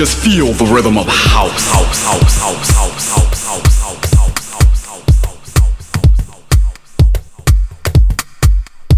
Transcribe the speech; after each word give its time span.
Just 0.00 0.16
feel 0.24 0.54
the 0.54 0.64
rhythm 0.64 0.96
of 0.96 1.06
house. 1.06 1.68
House, 1.68 2.02
house, 2.06 2.38
house, 2.40 2.70
house, 2.70 2.70
house, 2.70 3.44
house, 3.44 3.44
house. 3.44 4.70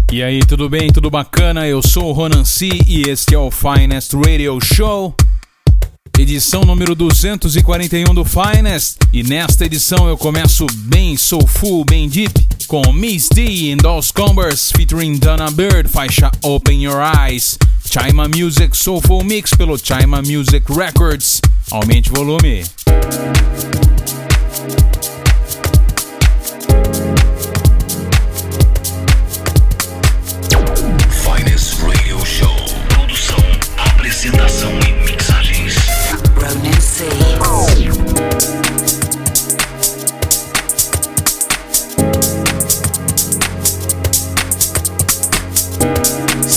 E 0.09 0.23
aí, 0.23 0.39
tudo 0.47 0.69
bem? 0.69 0.93
Tudo 0.93 1.09
bacana? 1.09 1.67
Eu 1.67 1.81
sou 1.81 2.05
o 2.05 2.13
Ronan 2.13 2.45
C 2.45 2.69
e 2.87 3.01
este 3.09 3.35
é 3.35 3.37
o 3.37 3.51
Finest 3.51 4.13
Radio 4.13 4.57
Show. 4.63 5.13
Edição 6.17 6.61
número 6.61 6.95
241 6.95 8.13
do 8.13 8.23
Finest. 8.23 8.99
E 9.11 9.23
nesta 9.23 9.65
edição 9.65 10.07
eu 10.07 10.17
começo 10.17 10.65
bem 10.85 11.17
soulful, 11.17 11.83
bem 11.83 12.07
deep, 12.07 12.33
com 12.65 12.93
Miss 12.93 13.27
D 13.27 13.73
and 13.73 13.77
Dolls 13.83 14.13
Combers 14.13 14.71
featuring 14.71 15.17
Donna 15.17 15.51
Bird, 15.51 15.89
faixa 15.89 16.31
Open 16.43 16.81
Your 16.81 17.01
Eyes. 17.01 17.57
Chima 17.93 18.27
Music 18.27 18.73
Soulful 18.73 19.23
Mix 19.23 19.53
pelo 19.55 19.77
Chima 19.77 20.19
Music 20.23 20.63
Records. 20.67 21.39
Aumente 21.69 22.09
o 22.09 22.13
volume. 22.15 22.63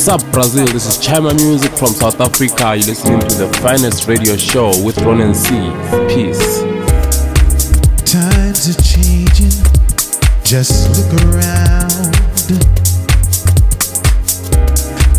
Sup 0.06 0.22
Brazil, 0.30 0.68
this 0.68 0.86
is 0.86 1.04
Chama 1.04 1.34
Music 1.34 1.72
from 1.72 1.88
South 1.88 2.20
Africa. 2.20 2.76
You're 2.76 2.86
listening 2.86 3.18
to 3.18 3.34
the 3.38 3.52
finest 3.60 4.06
radio 4.06 4.36
show 4.36 4.68
with 4.84 4.96
Ronan 4.98 5.34
C. 5.34 5.48
Peace. 6.06 6.60
Times 8.06 8.70
are 8.70 8.80
changing, 8.84 9.50
just 10.44 10.94
look 10.94 11.24
around. 11.24 12.14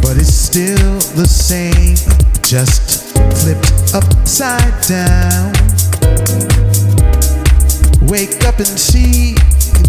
But 0.01 0.15
it's 0.15 0.31
still 0.31 0.99
the 1.19 1.27
same, 1.27 1.97
just 2.41 3.13
flipped 3.43 3.93
upside 3.93 4.71
down. 4.87 5.51
Wake 8.07 8.41
up 8.45 8.59
and 8.59 8.67
see 8.67 9.33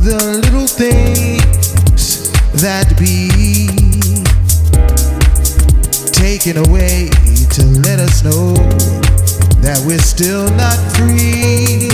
the 0.02 0.40
little 0.42 0.66
things 0.66 2.32
that 2.60 2.98
be 2.98 4.27
taken 6.18 6.56
away 6.56 7.08
to 7.48 7.64
let 7.86 8.00
us 8.00 8.24
know 8.24 8.52
that 9.62 9.80
we're 9.86 9.98
still 9.98 10.50
not 10.56 10.76
free. 10.96 11.90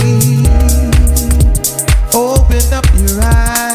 Open 2.11 2.73
up 2.73 2.85
your 2.97 3.21
eyes. 3.21 3.74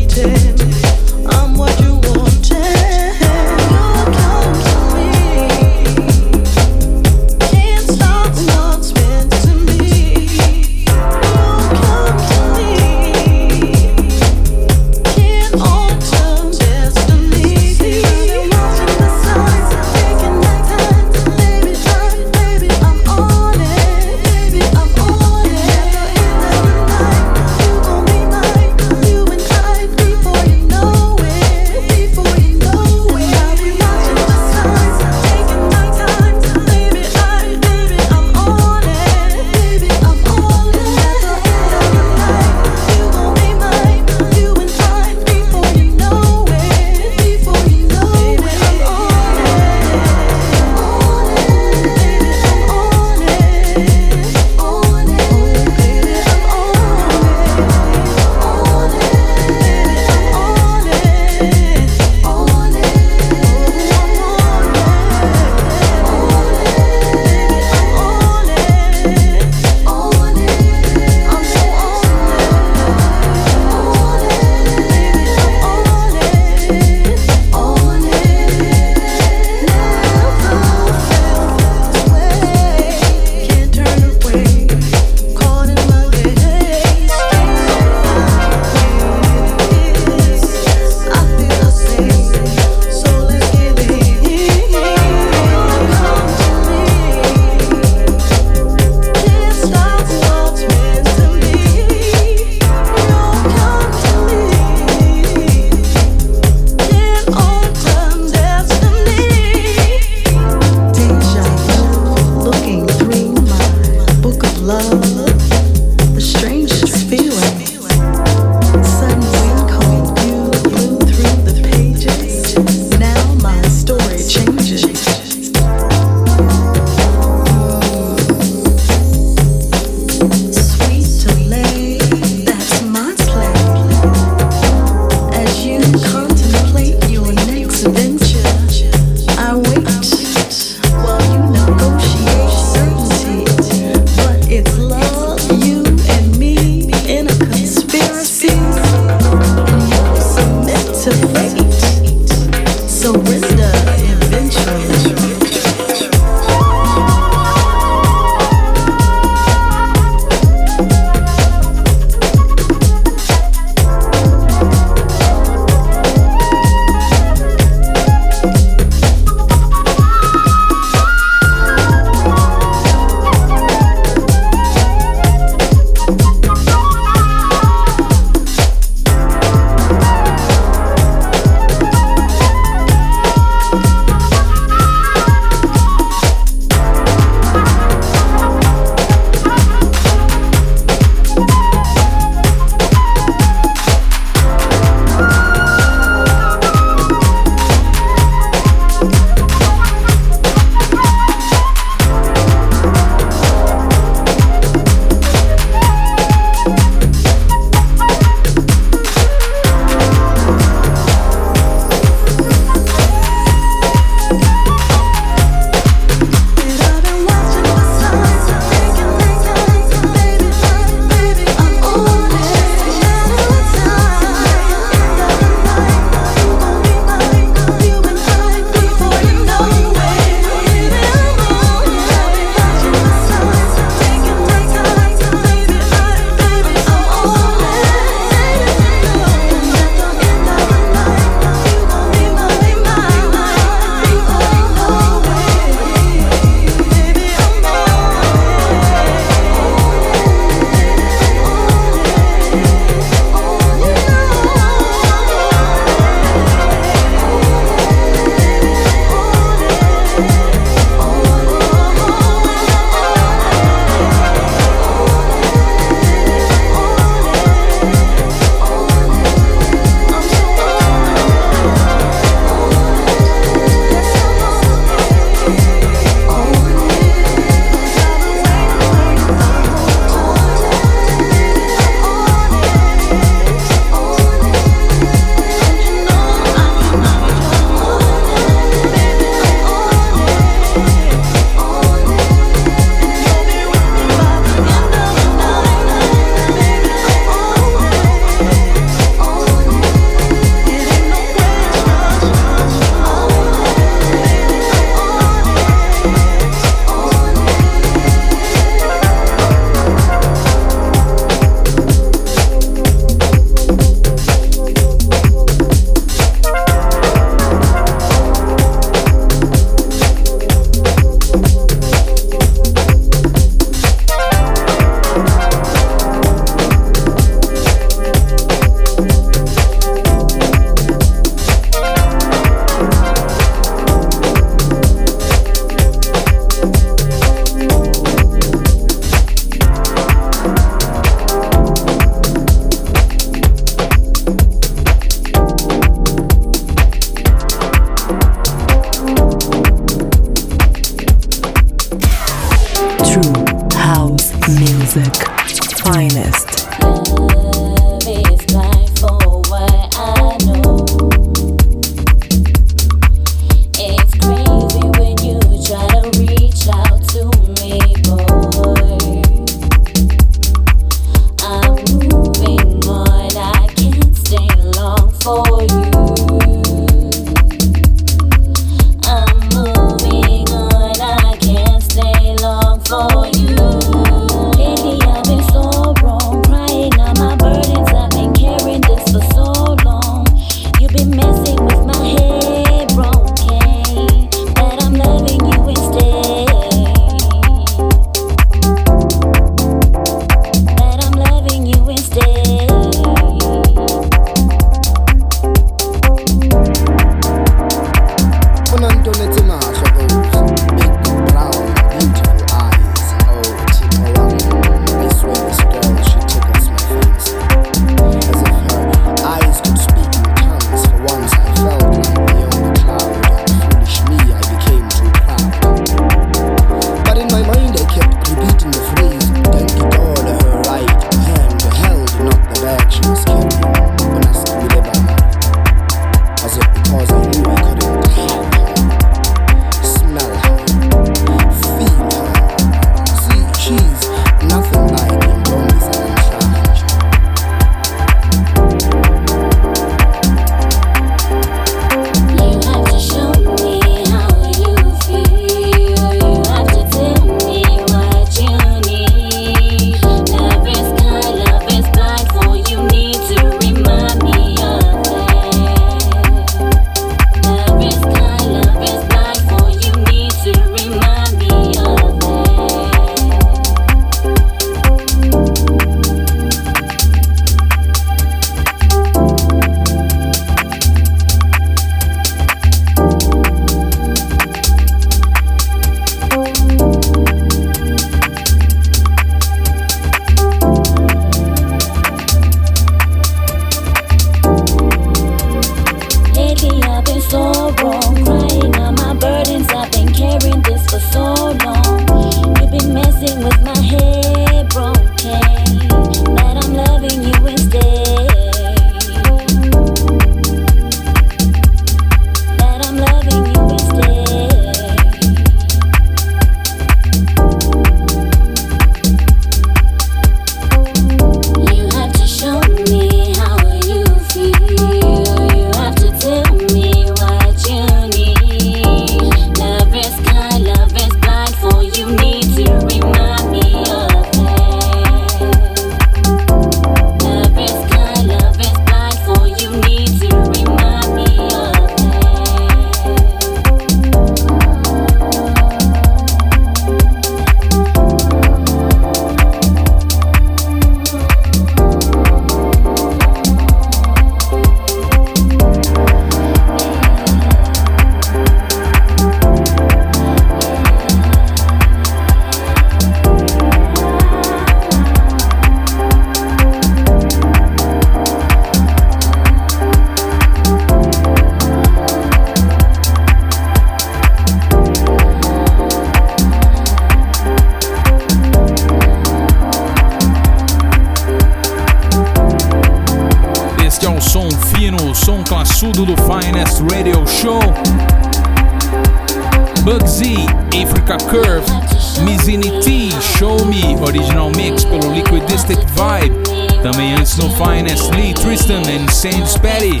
Mix 594.64 594.84
pelo 594.84 595.12
Liquidistic 595.12 595.78
Vibe. 595.94 596.34
Também 596.82 597.14
antes 597.14 597.36
no 597.36 597.50
Finest 597.50 598.10
Lee 598.14 598.32
Tristan 598.32 598.80
and 598.80 599.10
Sands 599.10 599.58
Petty, 599.58 600.00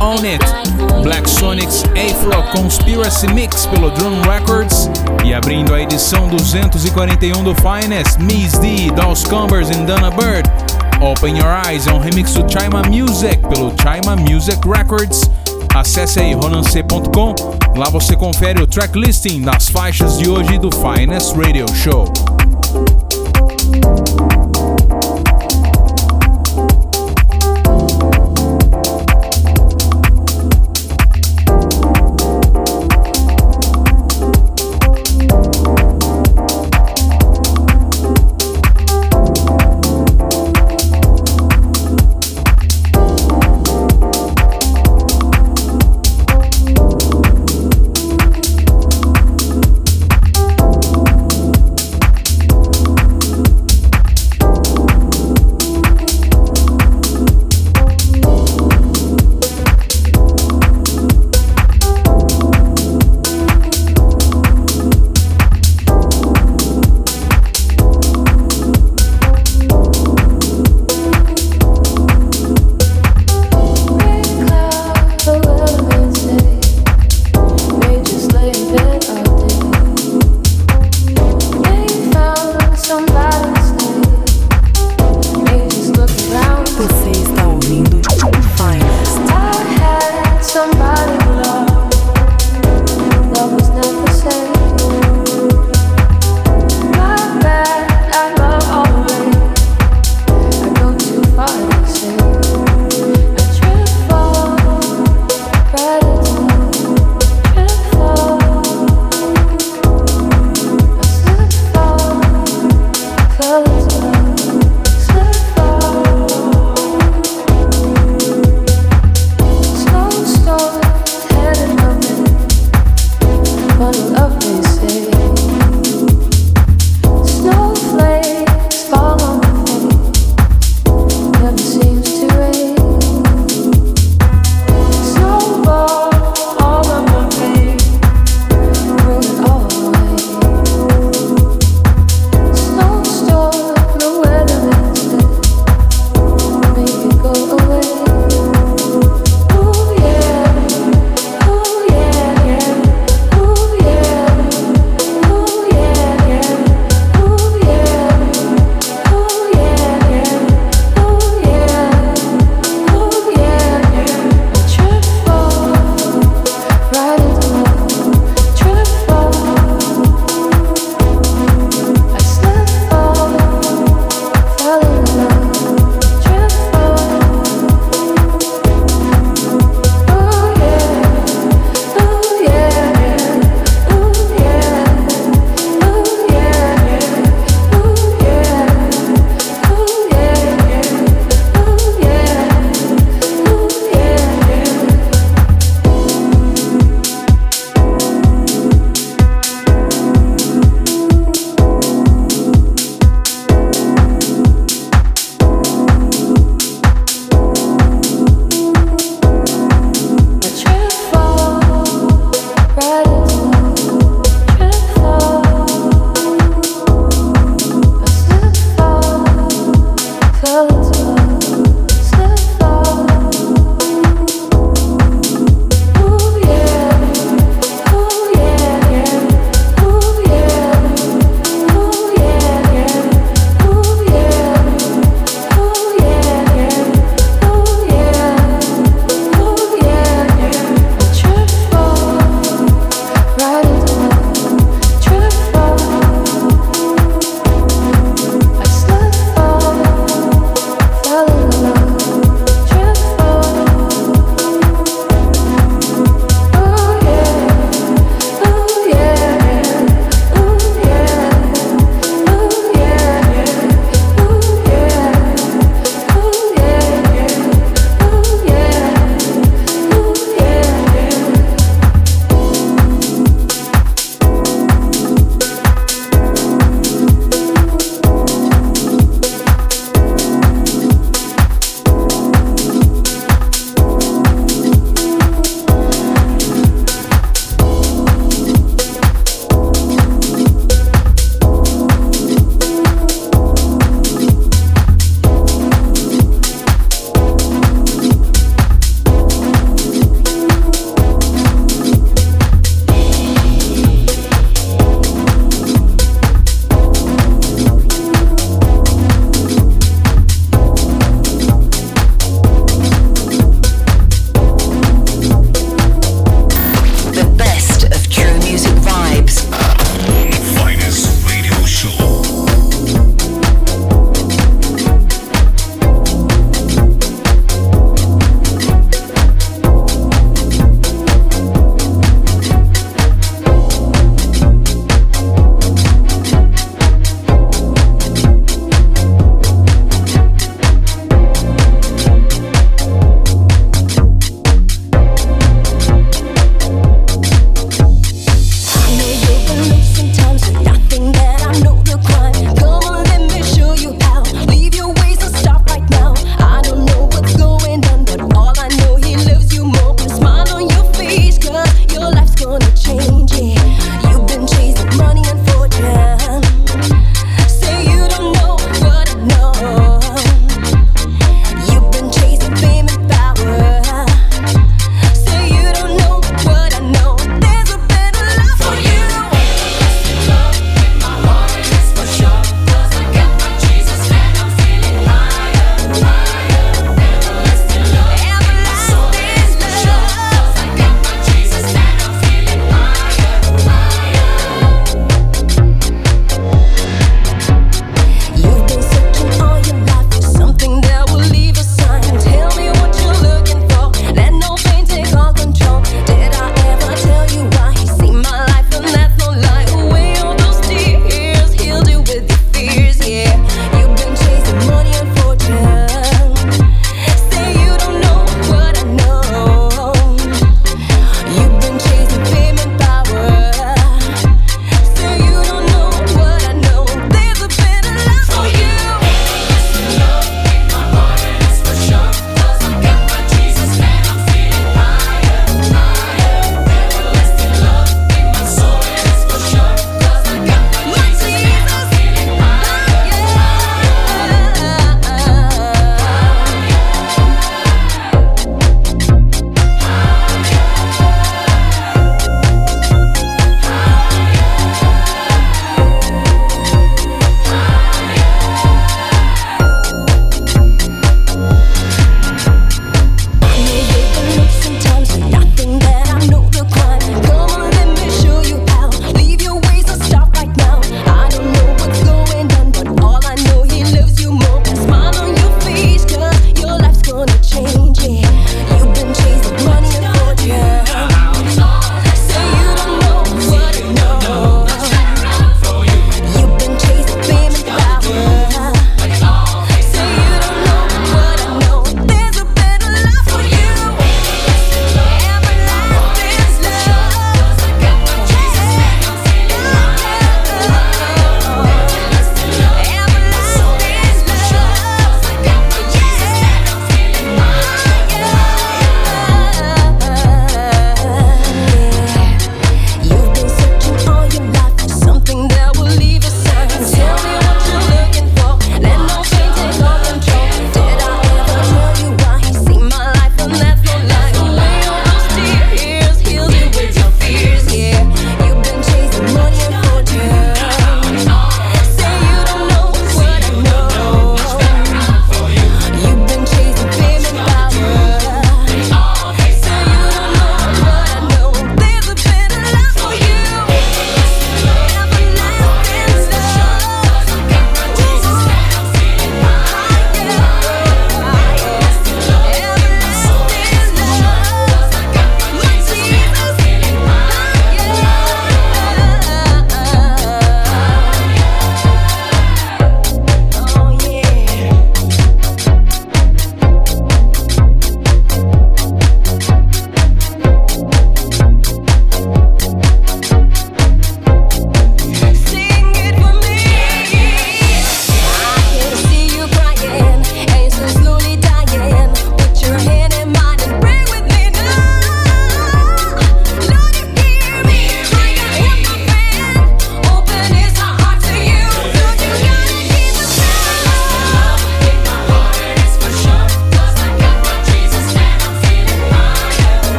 On 0.00 0.18
It, 0.24 0.44
Black 1.02 1.28
Sonics 1.28 1.84
Afro 1.94 2.42
Conspiracy 2.52 3.26
Mix 3.32 3.66
pelo 3.66 3.90
Drum 3.90 4.20
Records. 4.22 4.88
E 5.24 5.34
abrindo 5.34 5.74
a 5.74 5.80
edição 5.80 6.28
241 6.28 7.42
do 7.42 7.54
Finest, 7.56 8.18
Miss 8.20 8.58
D, 8.58 8.90
Dolls 8.92 9.26
Cumbers 9.28 9.70
and 9.70 9.84
Dana 9.84 10.10
Bird. 10.10 10.48
Open 11.00 11.36
Your 11.36 11.66
Eyes 11.66 11.88
é 11.88 11.92
um 11.92 11.98
remix 11.98 12.32
do 12.34 12.44
Chima 12.48 12.82
Music 12.88 13.38
pelo 13.48 13.72
Chima 13.76 14.14
Music 14.14 14.60
Records. 14.68 15.28
Acesse 15.74 16.20
aí 16.20 16.32
ronance.com, 16.32 17.34
lá 17.76 17.90
você 17.90 18.16
confere 18.16 18.62
o 18.62 18.66
track 18.66 18.98
listing 18.98 19.42
das 19.42 19.68
faixas 19.68 20.16
de 20.16 20.28
hoje 20.28 20.58
do 20.58 20.70
Finest 20.70 21.34
Radio 21.36 21.66
Show. 21.74 22.06
Thank 23.82 24.20
you. 24.20 24.25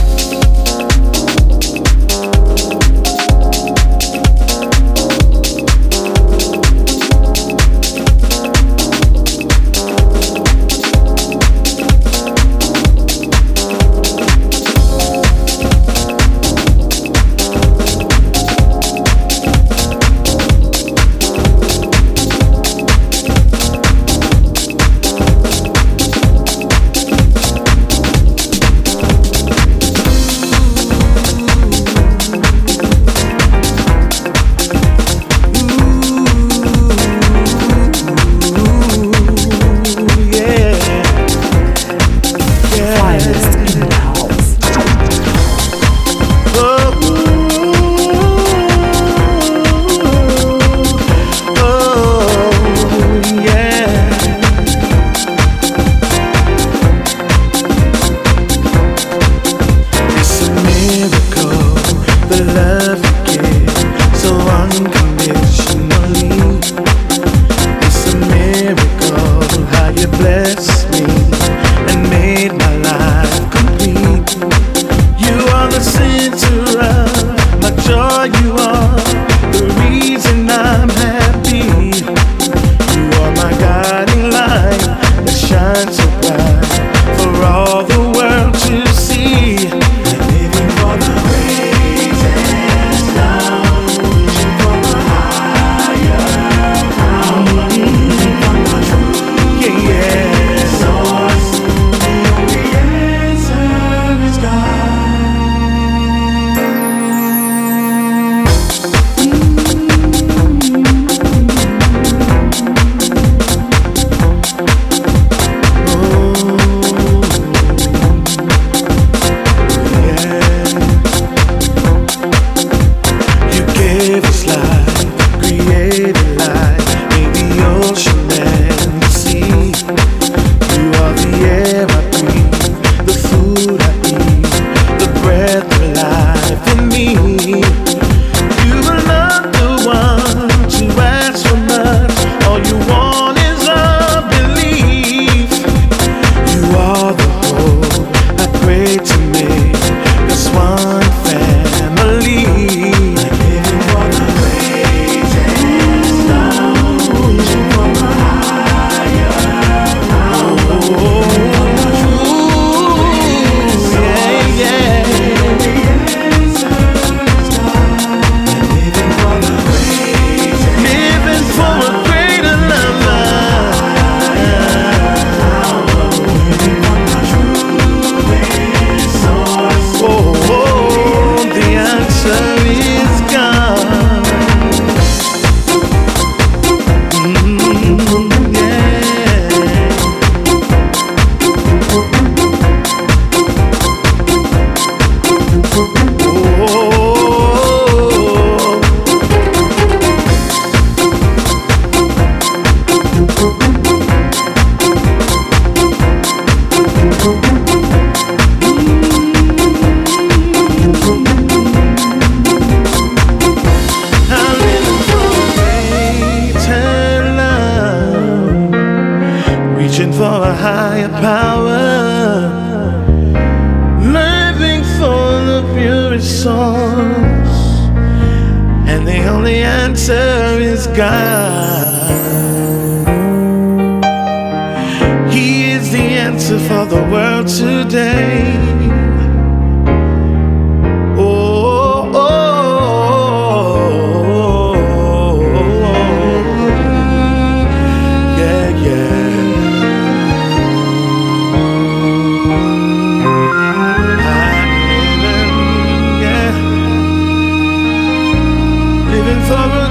and 259.49 259.86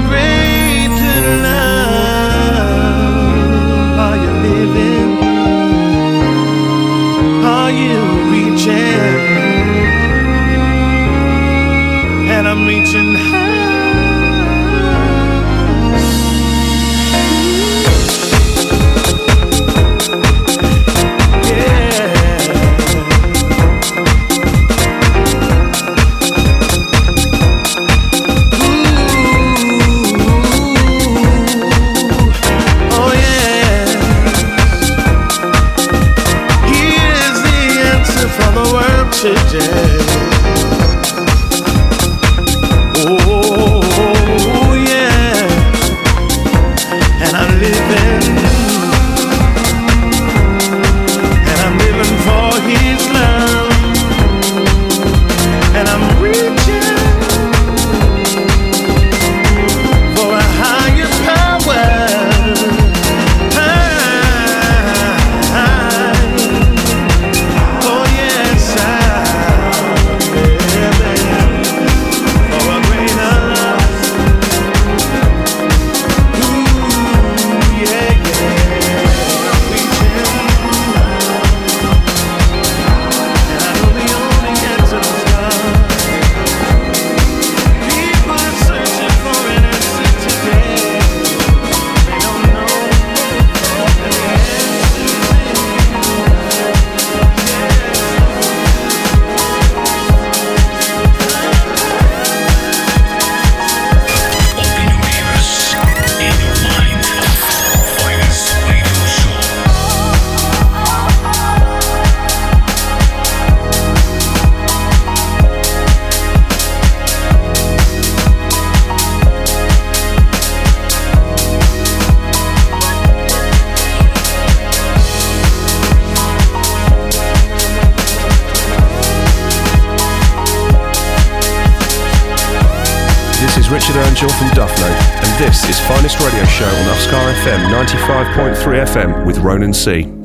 Richard 133.86 134.02
Earnshaw 134.02 134.28
from 134.30 134.48
Duff 134.48 134.76
Note, 134.80 135.24
and 135.24 135.46
this 135.46 135.62
is 135.70 135.78
Finest 135.78 136.18
Radio 136.18 136.44
Show 136.46 136.64
on 136.64 136.96
Upscar 136.96 137.32
FM 137.44 137.70
95.3 137.70 138.84
FM 138.84 139.24
with 139.24 139.38
Ronan 139.38 139.72
C. 139.72 140.15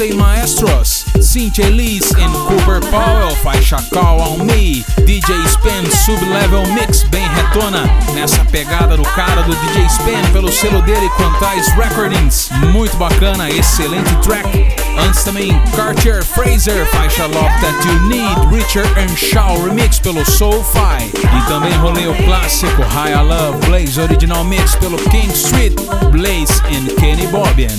Jersey 0.00 0.14
Maestros, 0.14 1.04
Cynthia 1.20 1.66
Elise 1.66 2.14
e 2.14 2.24
Cooper 2.48 2.80
Powell, 2.88 3.36
faixa 3.42 3.76
Call 3.92 4.18
on 4.18 4.38
Me. 4.44 4.82
DJ 5.04 5.46
Spen 5.46 5.84
Sublevel 5.90 6.66
Mix, 6.72 7.02
bem 7.10 7.28
retona. 7.28 7.84
Nessa 8.14 8.42
pegada 8.46 8.96
do 8.96 9.02
cara 9.02 9.42
do 9.42 9.54
DJ 9.54 9.86
Spen 9.90 10.24
pelo 10.32 10.50
selo 10.50 10.80
dele 10.80 11.06
Quantize 11.10 11.70
Recordings. 11.76 12.48
Muito 12.72 12.96
bacana, 12.96 13.50
excelente 13.50 14.10
track. 14.22 14.48
Antes 15.06 15.22
também 15.22 15.60
Cartier 15.76 16.24
Fraser, 16.24 16.86
faixa 16.86 17.26
Love 17.26 17.60
That 17.60 17.86
You 17.86 18.00
Need, 18.08 18.56
Richard 18.56 18.88
and 18.98 19.14
Shaw 19.14 19.62
Remix 19.62 19.98
pelo 19.98 20.24
Soulfy. 20.24 21.10
E 21.14 21.46
também 21.46 21.74
rolei 21.74 22.08
o 22.08 22.14
clássico 22.24 22.80
High 22.80 23.22
Love 23.22 23.66
Blaze 23.66 24.00
Original 24.00 24.44
Mix 24.44 24.74
pelo 24.76 24.96
King 25.10 25.30
Street, 25.34 25.74
Blaze 26.10 26.62
and 26.70 26.94
Kenny 26.98 27.26
Bobbian. 27.26 27.78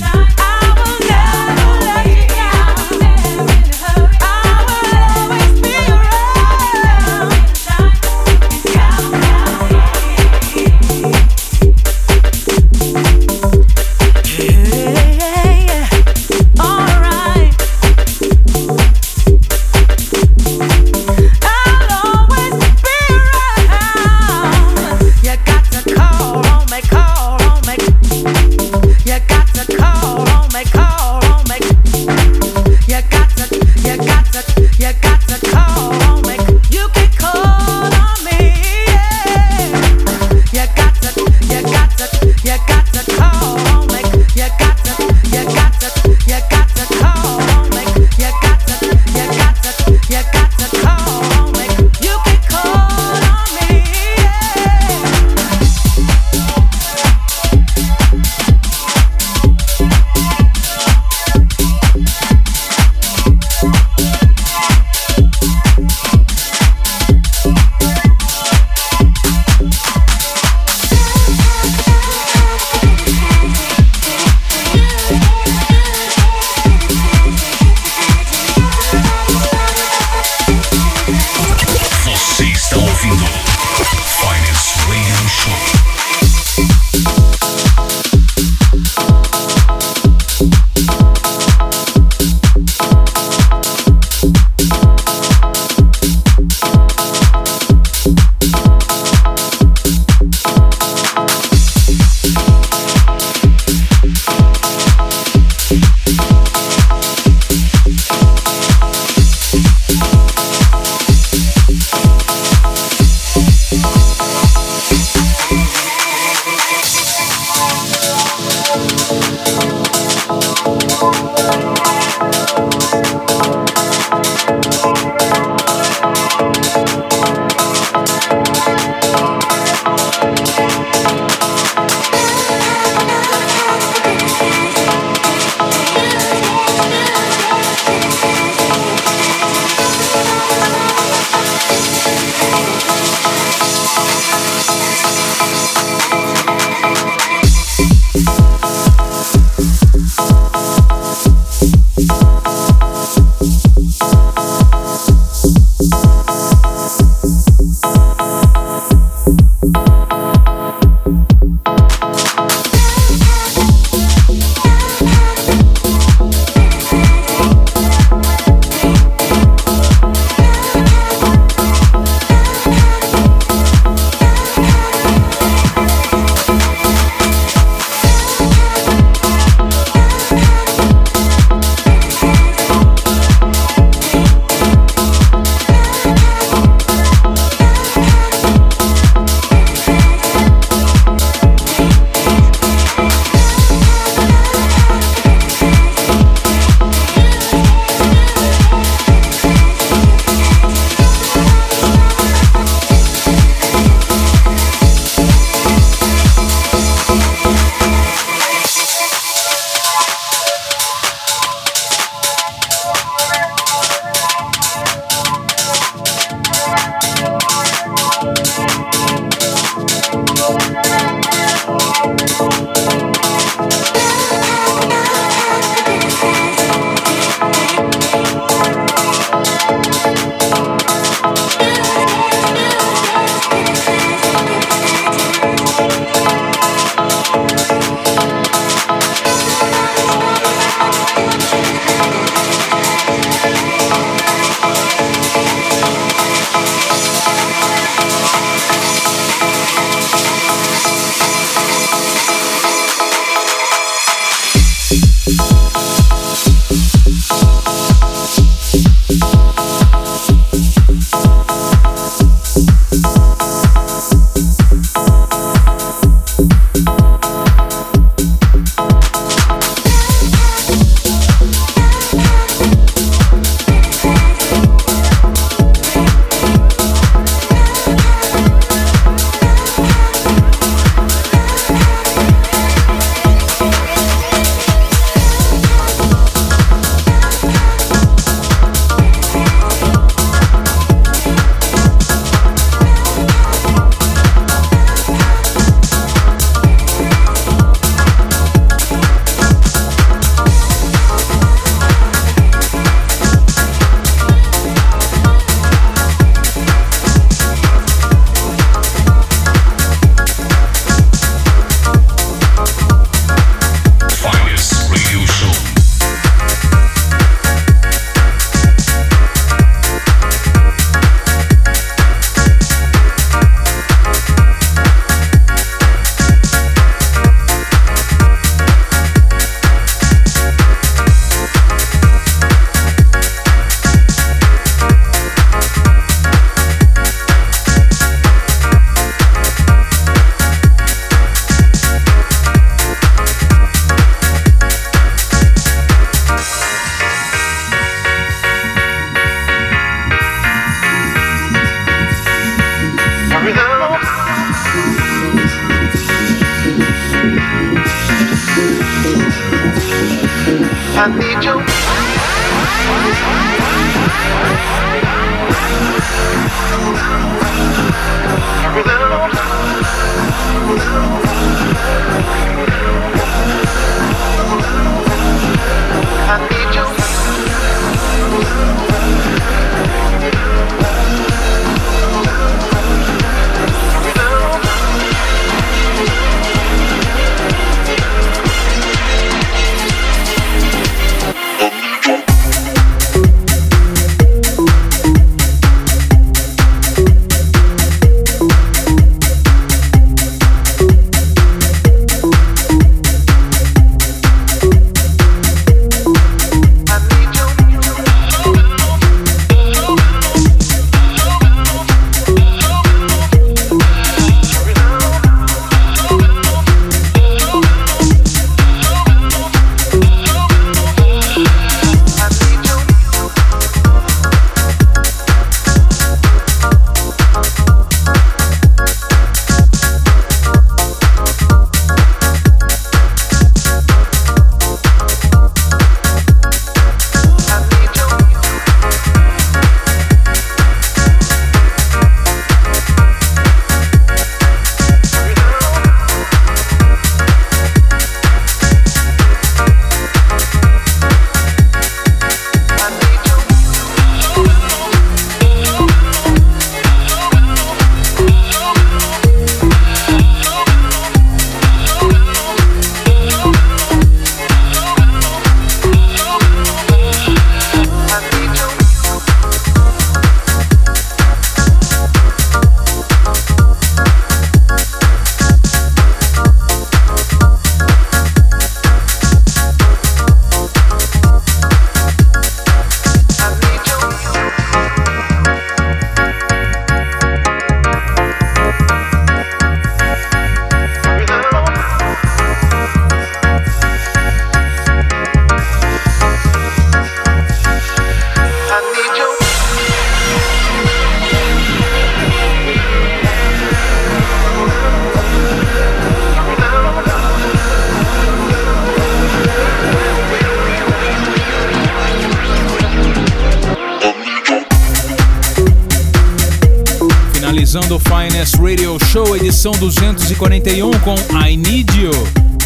Edição 519.61 519.73
241 519.73 520.91
com 521.01 521.15
I 521.37 521.55
Need 521.55 522.01
You, 522.01 522.11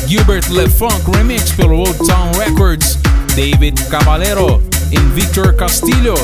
Gilbert 0.07 0.49
LeFunk 0.49 1.11
Remix 1.11 1.51
pelo 1.51 1.79
Old 1.79 1.97
Town 2.07 2.31
Records, 2.37 2.97
David 3.35 3.83
Caballero 3.89 4.63
e 4.91 4.97
Victor 5.13 5.53
Castillo. 5.55 6.15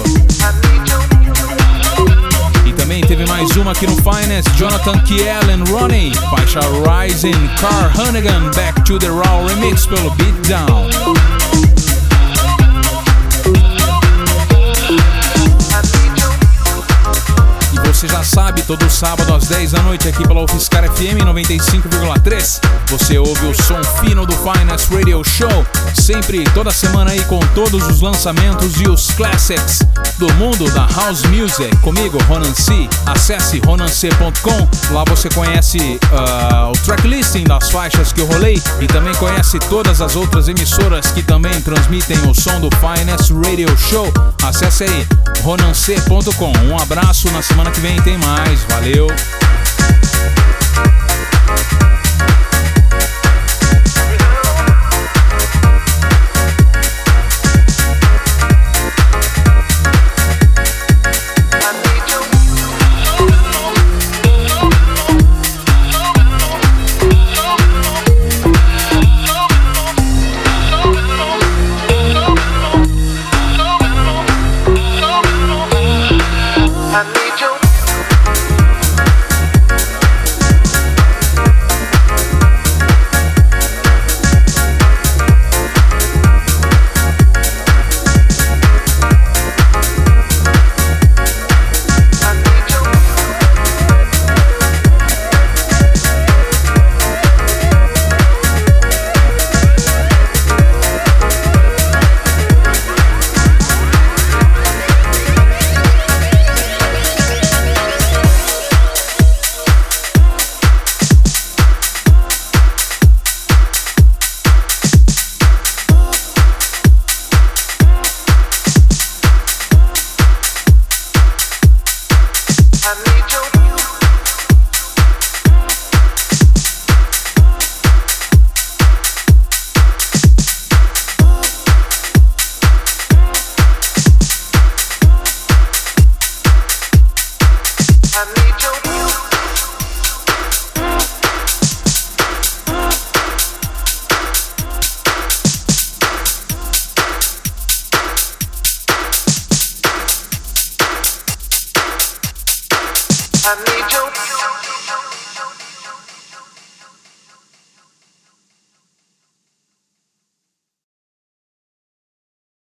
E 2.65 2.71
também 2.71 3.03
teve 3.03 3.25
mais 3.25 3.49
uma 3.57 3.73
aqui 3.73 3.85
no 3.85 3.97
Finest, 3.97 4.49
Jonathan 4.55 4.97
Kiel 4.99 5.41
and 5.49 5.69
Ronnie, 5.69 6.13
faixa 6.29 6.61
Rising, 6.61 7.49
Car 7.59 7.91
Hannigan, 7.99 8.49
Back 8.55 8.81
to 8.85 8.97
the 8.97 9.09
Raw 9.09 9.45
Remix 9.45 9.85
pelo 9.85 10.09
Beatdown. 10.11 11.40
Você 17.93 18.07
já 18.07 18.23
sabe, 18.23 18.61
todo 18.61 18.89
sábado 18.89 19.33
às 19.33 19.49
10 19.49 19.73
da 19.73 19.81
noite 19.81 20.07
aqui 20.07 20.25
pela 20.25 20.41
UFSCar 20.45 20.89
FM 20.89 21.25
95,3. 21.25 22.61
Você 22.87 23.17
ouve 23.17 23.47
o 23.47 23.53
som 23.53 23.83
fino 23.99 24.25
do 24.25 24.33
Finest 24.33 24.89
Radio 24.89 25.21
Show, 25.25 25.65
sempre 25.99 26.45
toda 26.53 26.71
semana 26.71 27.11
aí 27.11 27.21
com 27.25 27.39
todos 27.53 27.85
os 27.87 27.99
lançamentos 27.99 28.79
e 28.79 28.87
os 28.87 29.11
classics 29.11 29.79
do 30.17 30.33
mundo 30.35 30.71
da 30.71 30.87
house 30.87 31.23
music. 31.23 31.75
Comigo, 31.77 32.17
Ronan 32.29 32.53
C. 32.53 32.87
Acesse 33.05 33.59
ronance.com. 33.59 34.93
Lá 34.93 35.03
você 35.03 35.29
conhece 35.29 35.77
uh, 35.77 36.71
o 36.71 36.85
tracklisting 36.85 37.43
das 37.43 37.69
faixas 37.71 38.13
que 38.13 38.21
eu 38.21 38.25
rolei 38.25 38.61
e 38.79 38.87
também 38.87 39.13
conhece 39.15 39.59
todas 39.59 39.99
as 39.99 40.15
outras 40.15 40.47
emissoras 40.47 41.11
que 41.11 41.21
também 41.21 41.59
transmitem 41.61 42.17
o 42.29 42.33
som 42.33 42.61
do 42.61 42.69
Finest 42.77 43.31
Radio 43.31 43.67
Show. 43.77 44.13
Acesse 44.43 44.85
aí 44.85 45.07
ronance.com. 45.41 46.53
Um 46.65 46.77
abraço, 46.77 47.31
na 47.31 47.41
semana 47.41 47.71
que 47.71 47.79
vem 47.79 48.01
tem 48.01 48.17
mais. 48.17 48.63
Valeu! 48.63 49.07